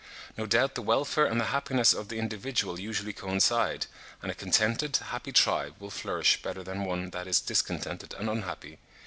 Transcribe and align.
No 0.35 0.47
doubt 0.47 0.73
the 0.73 0.81
welfare 0.81 1.27
and 1.27 1.39
the 1.39 1.45
happiness 1.53 1.93
of 1.93 2.07
the 2.09 2.17
individual 2.17 2.79
usually 2.79 3.13
coincide; 3.13 3.85
and 4.23 4.31
a 4.31 4.33
contented, 4.33 4.95
happy 4.95 5.31
tribe 5.31 5.75
will 5.79 5.91
flourish 5.91 6.41
better 6.41 6.63
than 6.63 6.85
one 6.85 7.11
that 7.11 7.27
is 7.27 7.39
discontented 7.39 8.15
and 8.15 8.27
unhappy. 8.27 8.79